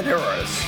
[0.00, 0.64] Ted Harris.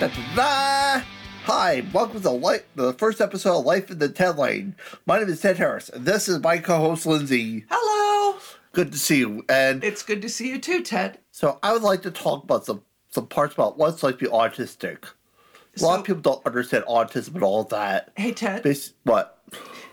[0.00, 1.04] Da-da-da!
[1.44, 4.74] Hi, welcome to the, first episode of Life in the Ted Lane.
[5.04, 7.66] My name is Ted Harris, and this is my co-host Lindsay.
[7.68, 8.38] Hello.
[8.72, 9.44] Good to see you.
[9.50, 11.18] And It's good to see you too, Ted.
[11.30, 12.80] so I would like to talk about some
[13.10, 15.10] some parts about what it's like to be autistic.
[15.78, 18.12] A lot of people don't understand autism and all that.
[18.16, 18.62] Hey, Ted.
[18.62, 19.44] Bas- what?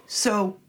[0.05, 0.61] So,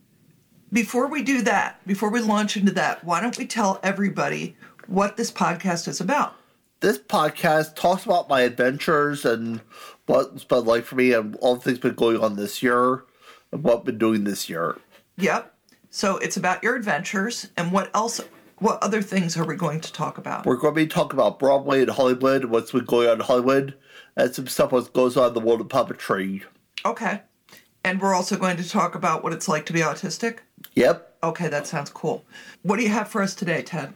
[0.72, 4.56] before we do that, before we launch into that, why don't we tell everybody
[4.88, 6.34] what this podcast is about?
[6.82, 9.60] This podcast talks about my adventures and
[10.06, 13.04] what it's been like for me and all the things been going on this year
[13.52, 14.76] and what I've been doing this year.
[15.16, 15.54] Yep.
[15.90, 18.20] So it's about your adventures and what else?
[18.58, 20.44] What other things are we going to talk about?
[20.44, 23.74] We're going to be talking about Broadway and Hollywood, what's been going on in Hollywood,
[24.16, 26.42] and some stuff what goes on in the world of puppetry.
[26.84, 27.20] Okay.
[27.84, 30.38] And we're also going to talk about what it's like to be autistic.
[30.74, 31.14] Yep.
[31.22, 32.24] Okay, that sounds cool.
[32.62, 33.94] What do you have for us today, Ted?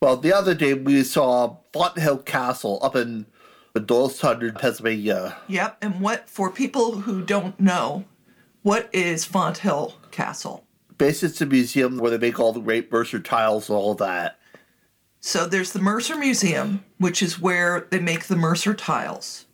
[0.00, 3.26] Well, the other day we saw Fonthill Castle up in
[3.74, 5.36] the Doylestown, Pennsylvania.
[5.48, 5.76] Yep.
[5.82, 8.06] And what for people who don't know,
[8.62, 10.64] what is Fonthill Castle?
[10.96, 14.38] Basically, it's a museum where they make all the great Mercer tiles and all that.
[15.20, 19.44] So there's the Mercer Museum, which is where they make the Mercer tiles.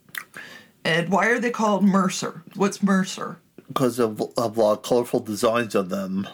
[0.84, 2.44] And why are they called Mercer?
[2.54, 3.38] What's Mercer?
[3.66, 6.28] Because of, of a lot of colorful designs on them.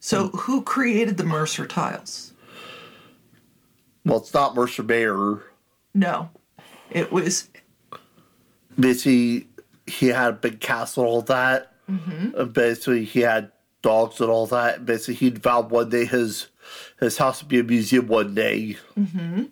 [0.00, 2.31] So who created the Mercer tiles?
[4.04, 5.42] Well, it's not Mercer Mayer.
[5.94, 6.30] No.
[6.90, 7.48] It was
[8.78, 9.48] Basically,
[9.86, 11.72] he had a big castle and all that.
[11.90, 12.38] Mm-hmm.
[12.38, 14.78] And basically, he had dogs and all that.
[14.78, 16.48] And basically, he found one day his
[17.00, 18.76] his house would be a museum one day.
[18.98, 19.44] Mm-hmm.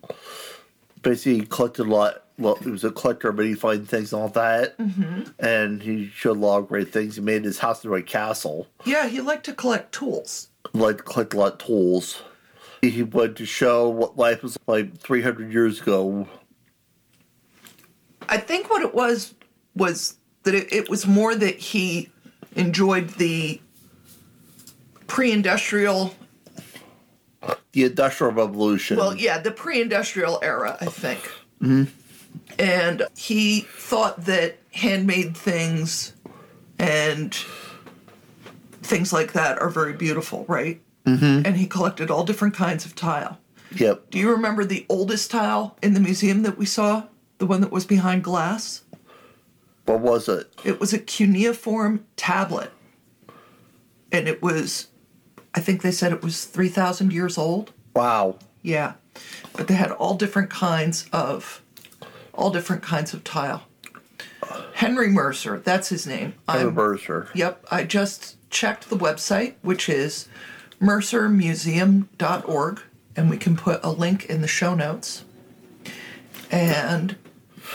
[1.02, 2.24] Basically, he collected a lot.
[2.38, 4.78] Well, he was a collector of many fine things and all that.
[4.78, 5.22] Mm-hmm.
[5.38, 7.16] And he showed a lot of great things.
[7.16, 8.68] He made his house into a castle.
[8.86, 10.48] yeah, he liked to collect tools.
[10.72, 12.22] Like to collect a lot of tools.
[12.82, 16.26] He wanted to show what life was like 300 years ago.
[18.28, 19.34] I think what it was
[19.74, 22.10] was that it, it was more that he
[22.56, 23.60] enjoyed the
[25.06, 26.14] pre-industrial
[27.72, 28.96] The Industrial Revolution.
[28.96, 31.20] Well, yeah, the pre-industrial era, I think.
[31.60, 31.84] Mm-hmm.
[32.58, 36.14] And he thought that handmade things
[36.78, 37.34] and
[38.82, 40.80] things like that are very beautiful, right?
[41.06, 41.46] Mm-hmm.
[41.46, 43.38] And he collected all different kinds of tile.
[43.72, 44.10] Yep.
[44.10, 47.04] Do you remember the oldest tile in the museum that we saw?
[47.38, 48.82] The one that was behind glass?
[49.86, 50.52] What was it?
[50.64, 52.70] It was a cuneiform tablet.
[54.12, 54.88] And it was,
[55.54, 57.72] I think they said it was 3,000 years old.
[57.94, 58.36] Wow.
[58.62, 58.94] Yeah,
[59.54, 61.62] but they had all different kinds of,
[62.34, 63.62] all different kinds of tile.
[64.74, 66.34] Henry Mercer, that's his name.
[66.48, 67.28] A I'm, Mercer.
[67.34, 70.28] yep, I just checked the website, which is
[70.80, 72.80] mercermuseum.org,
[73.16, 75.24] and we can put a link in the show notes.
[76.50, 77.16] And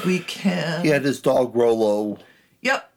[0.06, 0.84] we can.
[0.84, 2.18] He had his dog Rolo.
[2.62, 2.92] Yep.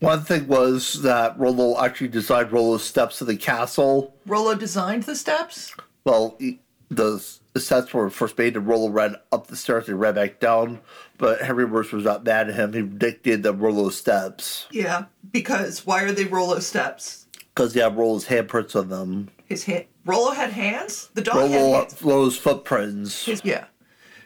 [0.00, 4.14] One thing was that Rolo actually designed Rolo's steps to the castle.
[4.26, 5.74] Rolo designed the steps.
[6.04, 6.60] Well, he,
[6.90, 10.38] the, the steps were first made, and Rolo ran up the stairs and ran back
[10.38, 10.80] down.
[11.18, 12.72] But Henry Mercer was not mad at him.
[12.74, 17.25] He dictated the Rolo steps Yeah, because why are they Rolo steps?
[17.56, 19.30] Because had Rolo's handprints on them.
[19.46, 19.86] His hand.
[20.04, 21.08] Rollo had hands.
[21.14, 22.02] The dog had Rolo, hands.
[22.02, 23.24] Rolo's footprints.
[23.24, 23.64] His, yeah.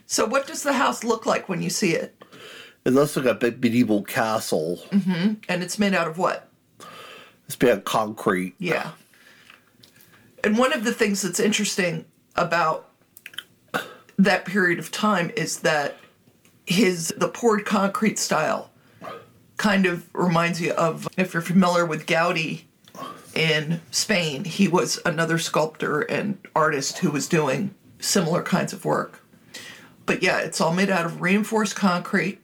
[0.06, 2.20] So what does the house look like when you see it?
[2.84, 4.80] It looks like a big medieval castle.
[4.90, 5.34] Mm-hmm.
[5.48, 6.48] And it's made out of what?
[7.46, 8.54] It's made out of concrete.
[8.58, 8.90] Yeah.
[10.42, 12.90] And one of the things that's interesting about
[14.18, 15.96] that period of time is that
[16.66, 18.70] his the poured concrete style
[19.56, 22.62] kind of reminds you of if you're familiar with Gaudi
[23.34, 29.24] in Spain, he was another sculptor and artist who was doing similar kinds of work.
[30.06, 32.40] But yeah, it's all made out of reinforced concrete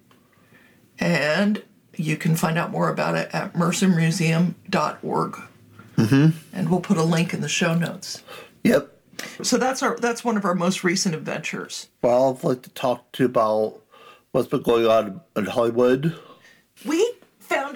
[0.98, 1.62] and
[1.96, 5.40] you can find out more about it at mercermuseum.org.
[5.96, 6.28] Mm-hmm.
[6.52, 8.22] And we'll put a link in the show notes.
[8.64, 8.92] Yep.
[9.42, 11.88] So that's our that's one of our most recent adventures.
[12.02, 13.80] Well, I'd like to talk to you about
[14.32, 16.18] what's been going on in Hollywood.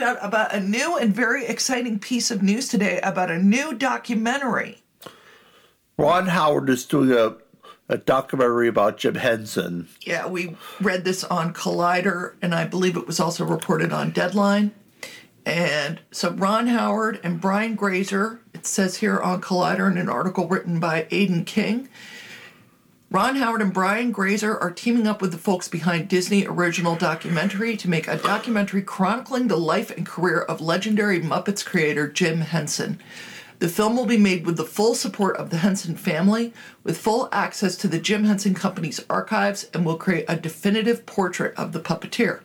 [0.01, 3.75] Found out about a new and very exciting piece of news today about a new
[3.75, 4.79] documentary.
[5.99, 7.37] Ron Howard is doing a,
[7.87, 9.89] a documentary about Jim Henson.
[10.01, 14.73] Yeah, we read this on Collider, and I believe it was also reported on Deadline.
[15.45, 20.49] And so Ron Howard and Brian Grazer, it says here on Collider in an article
[20.49, 21.91] written by Aidan King.
[23.13, 27.77] Ron Howard and Brian Grazer are teaming up with the folks behind Disney Original Documentary
[27.77, 33.01] to make a documentary chronicling the life and career of legendary Muppets creator Jim Henson.
[33.59, 36.55] The film will be made with the full support of the Henson family,
[36.85, 41.53] with full access to the Jim Henson Company's archives, and will create a definitive portrait
[41.57, 42.43] of the puppeteer.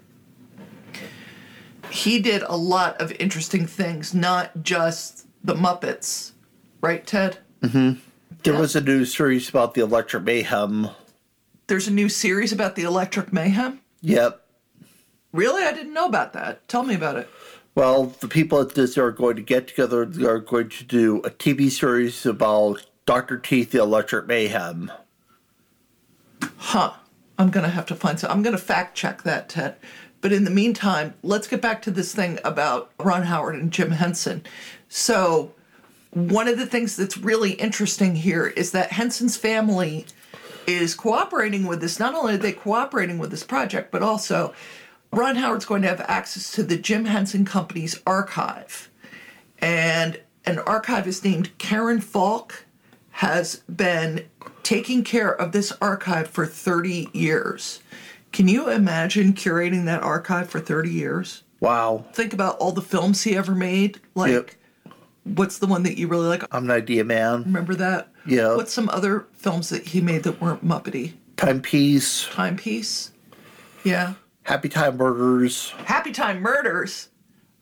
[1.91, 6.31] He did a lot of interesting things, not just the Muppets,
[6.81, 7.38] right, Ted?
[7.62, 8.00] Mm-hmm.
[8.45, 8.59] There Yeah.
[8.59, 10.89] was a new series about the Electric Mayhem.
[11.65, 13.80] There's a new series about the Electric Mayhem.
[14.01, 14.39] Yep.
[15.33, 15.63] Really?
[15.63, 16.68] I didn't know about that.
[16.68, 17.27] Tell me about it.
[17.74, 20.06] Well, the people at Disney are going to get together.
[20.06, 23.39] They are going to do a TV series about Dr.
[23.39, 24.91] Teeth, the Electric Mayhem.
[26.57, 26.94] Huh.
[27.39, 28.30] I'm going to have to find some.
[28.30, 29.77] I'm going to fact check that, Ted.
[30.21, 33.89] But in the meantime, let's get back to this thing about Ron Howard and Jim
[33.89, 34.44] Henson.
[34.88, 35.55] So,
[36.15, 40.06] one of the things that's really interesting here is that Henson's family
[40.65, 42.00] is cooperating with this.
[42.00, 44.53] Not only are they cooperating with this project, but also
[45.12, 48.89] Ron Howard's going to have access to the Jim Henson Company's archive.
[49.59, 52.65] And an archivist named Karen Falk
[53.12, 54.25] has been
[54.63, 57.81] taking care of this archive for 30 years.
[58.31, 61.44] Can you imagine curating that archive for 30 years?
[61.59, 62.06] Wow.
[62.13, 64.00] Think about all the films he ever made.
[64.15, 64.51] Like, Yep.
[65.25, 66.44] What's the one that you really like?
[66.56, 67.44] I'm an idea man.
[67.44, 68.07] Remember that?
[68.25, 68.56] Yeah.
[68.56, 71.13] What's some other films that he made that weren't Muppety?
[71.36, 73.12] Timepiece, Timepiece?
[73.83, 74.13] Yeah.
[74.44, 75.72] Happy Time Murders.
[75.86, 77.10] Happy Time Murders.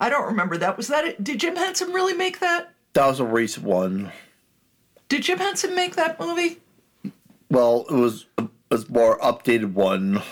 [0.00, 0.76] I don't remember that.
[0.76, 1.24] Was that it?
[1.24, 2.72] Did Jim Henson really make that?
[2.92, 4.12] That was a recent one.
[5.08, 6.60] Did Jim Henson make that movie?
[7.50, 10.22] Well, it was it was more updated one.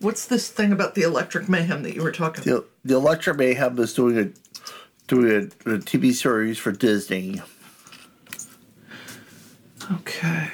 [0.00, 2.66] What's this thing about the Electric Mayhem that you were talking about?
[2.82, 4.34] The, the Electric Mayhem is doing
[5.10, 7.42] doing a, a TV series for Disney.
[9.90, 10.50] Okay.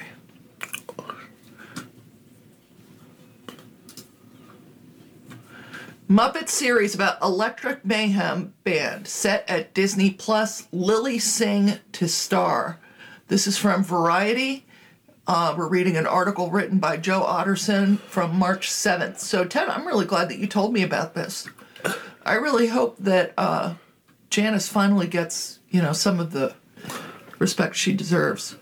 [6.09, 10.67] Muppet series about Electric Mayhem band set at Disney Plus.
[10.71, 12.79] Lilly Singh to star.
[13.27, 14.65] This is from Variety.
[15.27, 19.19] Uh, we're reading an article written by Joe Otterson from March 7th.
[19.19, 21.47] So, Ted, I'm really glad that you told me about this.
[22.25, 23.75] I really hope that uh,
[24.29, 26.55] Janice finally gets, you know, some of the
[27.39, 28.55] respect she deserves.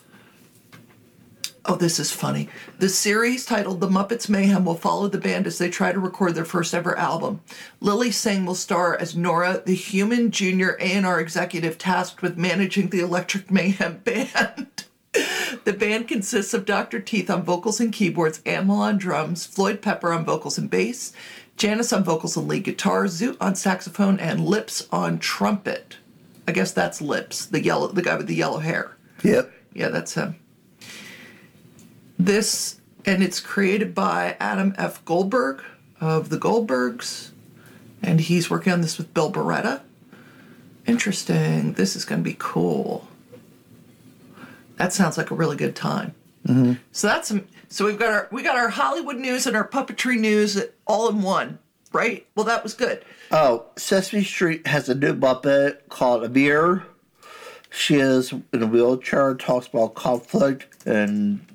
[1.67, 2.47] Oh, this is funny.
[2.77, 6.35] The series titled The Muppets Mayhem will follow the band as they try to record
[6.35, 7.41] their first ever album.
[7.81, 12.99] Lilly Singh will star as Nora, the human junior A&R executive tasked with managing the
[12.99, 14.85] Electric Mayhem band.
[15.63, 16.99] the band consists of Dr.
[16.99, 21.13] Teeth on vocals and keyboards, Animal on drums, Floyd Pepper on vocals and bass,
[21.57, 25.97] Janice on vocals and lead guitar, Zoot on saxophone, and Lips on trumpet.
[26.47, 28.95] I guess that's Lips, the yellow, the guy with the yellow hair.
[29.23, 29.51] Yep.
[29.73, 30.35] Yeah, that's him.
[32.19, 35.03] This, and it's created by Adam F.
[35.05, 35.63] Goldberg
[35.99, 37.31] of the Goldbergs,
[38.01, 39.81] and he's working on this with Bill Barretta.
[40.85, 41.73] Interesting.
[41.73, 43.07] This is going to be cool.
[44.77, 46.13] That sounds like a really good time.
[46.47, 46.73] Mm-hmm.
[46.91, 47.33] So that's.
[47.69, 51.21] So we've got our we got our Hollywood news and our puppetry news all in
[51.21, 51.59] one,
[51.91, 52.25] right?
[52.35, 53.03] Well, that was good.
[53.31, 56.83] Oh, Sesame Street has a new Muppet called Ameera.
[57.69, 61.45] She is in a wheelchair talks about conflict and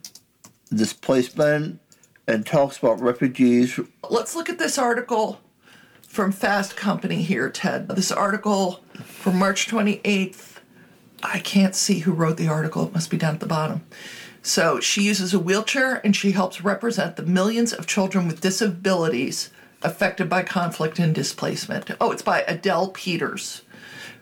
[0.75, 1.81] displacement
[2.27, 3.81] and talks about refugees.
[4.09, 5.41] Let's look at this article
[6.03, 7.89] from Fast Company here, Ted.
[7.89, 10.57] This article from March 28th.
[11.23, 12.87] I can't see who wrote the article.
[12.87, 13.83] It must be down at the bottom.
[14.43, 19.51] So she uses a wheelchair and she helps represent the millions of children with disabilities
[19.83, 21.91] affected by conflict and displacement.
[22.01, 23.63] Oh, it's by Adele Peters.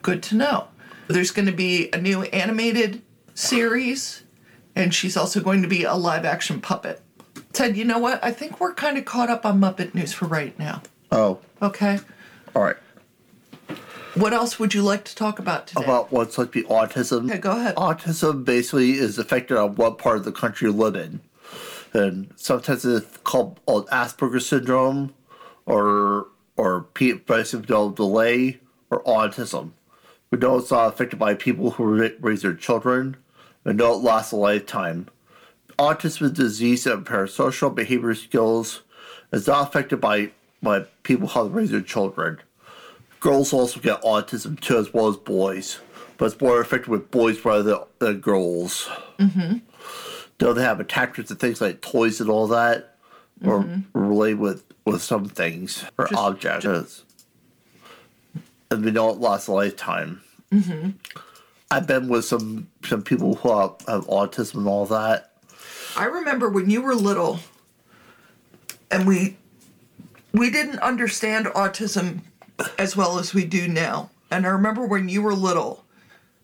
[0.02, 0.68] Good to know.
[1.08, 3.02] There's going to be a new animated
[3.34, 4.22] series,
[4.76, 7.00] and she's also going to be a live action puppet.
[7.52, 8.22] Ted, you know what?
[8.22, 10.82] I think we're kind of caught up on Muppet news for right now.
[11.10, 11.98] Oh, Okay.
[12.54, 12.76] all right.
[14.18, 15.84] What else would you like to talk about today?
[15.84, 17.30] About what's like the autism.
[17.30, 17.76] Okay, go ahead.
[17.76, 21.20] Autism basically is affected on what part of the country you live in.
[21.92, 25.14] And sometimes it's called Asperger's syndrome
[25.66, 28.58] or or developmental delay
[28.90, 29.70] or autism.
[30.30, 33.16] We know it's not affected by people who raise their children
[33.64, 35.08] and know it lasts a lifetime.
[35.78, 38.82] Autism is a disease that impairs social behavior skills.
[39.32, 42.40] It's not affected by, by people how to raise their children.
[43.20, 45.80] Girls also get autism too, as well as boys,
[46.16, 48.88] but it's more affected with boys rather than, girls.
[49.18, 49.58] Mm-hmm.
[50.38, 52.96] Though they have attachments to things like toys and all that,
[53.44, 57.04] or related with, with some things or Just- objects.
[58.70, 60.20] and we know it lasts a lifetime.
[60.52, 60.90] Mm-hmm.
[61.70, 65.32] I've been with some some people who have, have autism and all that.
[65.96, 67.40] I remember when you were little
[68.90, 69.36] and we
[70.32, 72.20] we didn't understand autism
[72.78, 74.10] as well as we do now.
[74.30, 75.84] And I remember when you were little,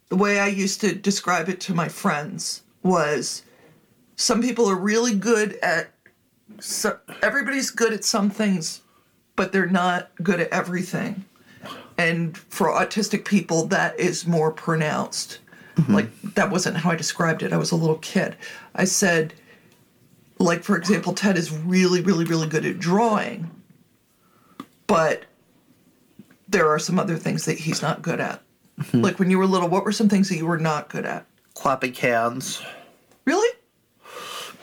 [0.08, 3.42] the way I used to describe it to my friends was
[4.16, 5.90] some people are really good at
[6.60, 8.82] so everybody's good at some things
[9.36, 11.24] but they're not good at everything.
[11.98, 15.40] And for autistic people that is more pronounced.
[15.76, 15.94] Mm-hmm.
[15.94, 17.52] Like that wasn't how i described it.
[17.52, 18.36] I was a little kid.
[18.74, 19.34] I said
[20.38, 23.48] like for example ted is really really really good at drawing
[24.88, 25.24] but
[26.48, 28.42] there are some other things that he's not good at
[28.78, 29.00] mm-hmm.
[29.00, 31.26] like when you were little what were some things that you were not good at
[31.54, 32.62] Clapping hands.
[33.24, 33.48] really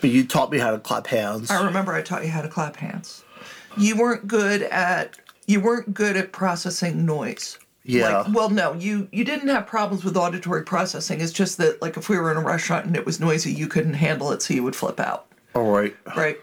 [0.02, 1.50] But you taught me how to clap hands.
[1.50, 3.24] I remember I taught you how to clap hands.
[3.78, 7.58] You weren't good at you weren't good at processing noise.
[7.84, 8.20] Yeah.
[8.20, 11.22] Like, well, no, you you didn't have problems with auditory processing.
[11.22, 13.68] It's just that like if we were in a restaurant and it was noisy, you
[13.68, 15.96] couldn't handle it, so you would flip out, All right.
[16.16, 16.38] right?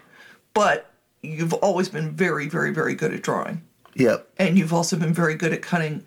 [0.53, 0.91] But
[1.21, 3.61] you've always been very, very, very good at drawing,
[3.99, 4.29] Yep.
[4.37, 6.03] and you've also been very good at cutting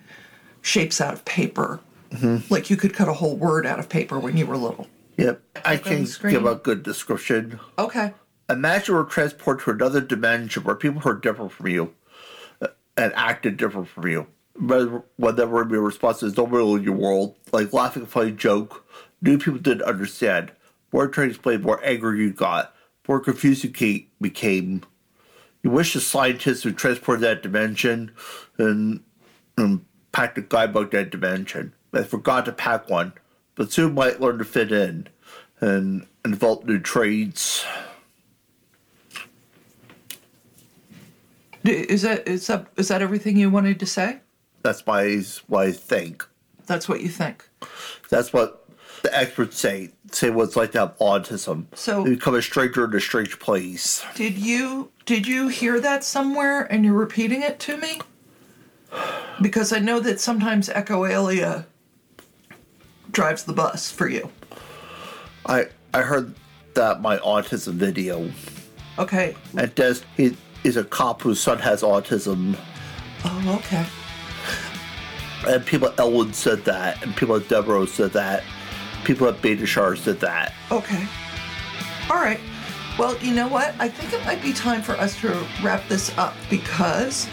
[0.63, 1.81] shapes out of paper.
[2.11, 2.53] Mm-hmm.
[2.53, 4.87] Like you could cut a whole word out of paper when you were little.
[5.17, 5.43] Yep.
[5.65, 7.61] I can give a good description.
[7.79, 8.15] Okay.
[8.49, 11.95] Imagine we're transported to another dimension where people are different from you
[12.61, 14.27] uh, and acted different from you.
[14.59, 17.37] Whether whatever your response is, don't really in your world.
[17.53, 18.87] Like laughing a funny joke,
[19.23, 20.53] new people didn't understand.
[20.93, 22.75] More trying to explain, more angry you got,
[23.09, 24.83] more confused you became.
[25.63, 28.13] You wish the scientists who transported that dimension
[28.59, 29.03] and,
[29.57, 31.73] and packed a guidebook that dimension.
[31.93, 33.13] They forgot to pack one,
[33.55, 35.09] but soon might learn to fit in
[35.61, 37.65] and, and develop new trades.
[41.65, 44.19] Is that is that is that everything you wanted to say?
[44.63, 46.27] That's my what I think.
[46.67, 47.49] That's what you think.
[48.09, 48.69] That's what
[49.03, 49.91] the experts say.
[50.11, 51.67] Say what it's like to have autism.
[51.75, 54.05] So- you become a stranger in a strange place.
[54.15, 58.01] Did you did you hear that somewhere and you're repeating it to me?
[59.41, 61.67] Because I know that sometimes echolalia
[63.11, 64.31] drives the bus for you.
[65.47, 66.35] I I heard
[66.75, 68.31] that my autism video.
[68.99, 69.35] Okay.
[69.57, 72.57] And Des he is a cop whose son has autism.
[73.25, 73.87] Oh, okay.
[75.47, 78.45] And people at Elwood said that, and people at Devereux said that,
[79.05, 80.53] people at Beta Shar said that.
[80.71, 81.05] Okay.
[82.09, 82.39] All right.
[82.99, 83.75] Well, you know what?
[83.79, 87.29] I think it might be time for us to wrap this up because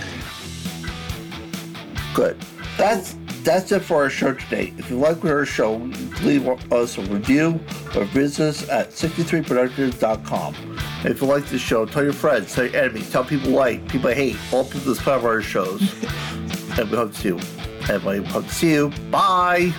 [2.13, 2.37] Good.
[2.77, 4.73] That's that's it for our show today.
[4.77, 5.75] If you like our show,
[6.21, 7.59] leave us a review
[7.95, 10.55] or visit us at 63productions.com.
[10.55, 13.87] And if you like the show, tell your friends, tell your enemies, tell people like,
[13.87, 15.81] people you hate, all people that's part of our shows.
[16.77, 17.39] and we hope to see you.
[17.89, 18.89] And we hope to see you.
[19.09, 19.73] Bye.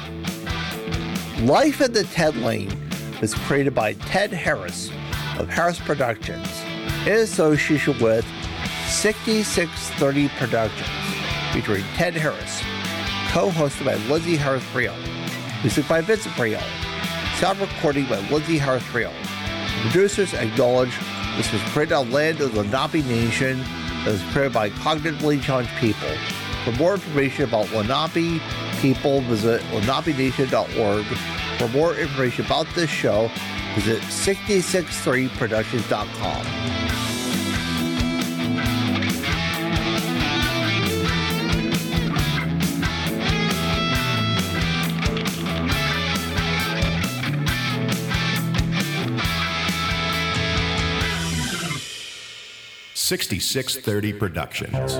[1.41, 2.73] Life at the Ted Lane
[3.21, 4.91] was created by Ted Harris
[5.41, 6.47] of Harris Productions
[7.07, 8.27] in association with
[8.89, 10.89] 6630 Productions,
[11.53, 12.61] featuring Ted Harris,
[13.33, 14.95] co-hosted by Lindsay Harris Friel,
[15.63, 16.63] music by Vincent Friel,
[17.39, 19.13] sound recording by Lindsay Harris Friel.
[19.83, 20.95] Producers acknowledge
[21.37, 23.61] this was created on land of the Lenape Nation
[24.05, 26.11] that was created by cognitively challenged people.
[26.65, 28.43] For more information about Lenape
[28.83, 31.07] people, visit lenapenation.org.
[31.59, 33.31] For more information about this show,
[33.75, 36.47] visit 663productions.com.
[52.95, 54.95] Sixty-six thirty Productions.